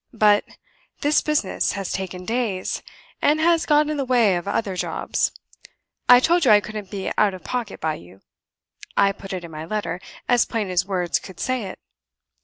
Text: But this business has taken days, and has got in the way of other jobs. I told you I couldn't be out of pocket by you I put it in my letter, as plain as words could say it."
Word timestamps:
But 0.17 0.43
this 1.01 1.21
business 1.21 1.73
has 1.73 1.91
taken 1.91 2.25
days, 2.25 2.81
and 3.21 3.39
has 3.39 3.67
got 3.67 3.87
in 3.87 3.97
the 3.97 4.03
way 4.03 4.35
of 4.35 4.47
other 4.47 4.75
jobs. 4.75 5.31
I 6.09 6.19
told 6.19 6.43
you 6.43 6.49
I 6.49 6.59
couldn't 6.59 6.89
be 6.89 7.11
out 7.19 7.35
of 7.35 7.43
pocket 7.43 7.79
by 7.79 7.93
you 7.93 8.21
I 8.97 9.11
put 9.11 9.31
it 9.31 9.43
in 9.43 9.51
my 9.51 9.65
letter, 9.65 10.01
as 10.27 10.43
plain 10.47 10.71
as 10.71 10.87
words 10.87 11.19
could 11.19 11.39
say 11.39 11.65
it." 11.65 11.77